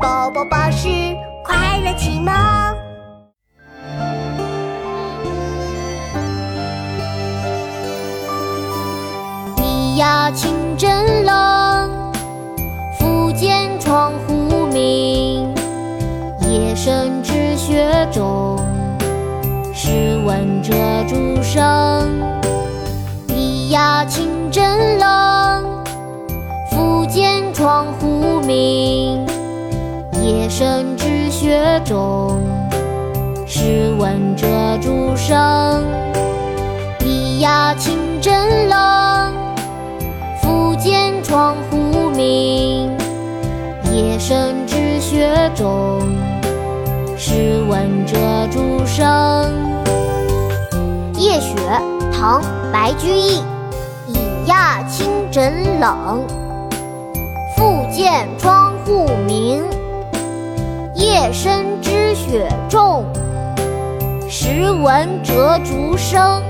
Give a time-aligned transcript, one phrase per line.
[0.00, 0.88] 宝宝巴士
[1.44, 2.32] 快乐启蒙。
[9.56, 11.90] 你呀，清真冷，
[12.98, 15.52] 复见窗户明。
[16.48, 18.58] 夜深知雪重，
[19.74, 20.72] 试问遮
[21.06, 22.08] 烛声。
[23.26, 25.84] 你呀，清真冷，
[26.70, 29.31] 复见窗户明。
[30.22, 32.40] 夜深知雪重，
[33.44, 34.46] 试问遮
[34.80, 35.84] 烛声。
[37.00, 39.32] 你呀，清真冷，
[40.40, 42.96] 复见窗户明。
[43.92, 46.00] 夜深知雪重，
[47.16, 48.16] 试问遮
[48.48, 49.52] 烛声。
[51.14, 51.56] 夜雪，
[52.12, 52.40] 唐·
[52.72, 53.42] 白居易。
[54.06, 56.24] 已呀，清真冷，
[57.56, 58.61] 复见窗。
[61.32, 63.06] 身之雪重
[64.28, 66.42] 时闻折竹声